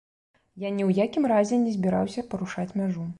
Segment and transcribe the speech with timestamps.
[0.63, 3.05] Я ні ў якім разе не збіраўся парушаць мяжу.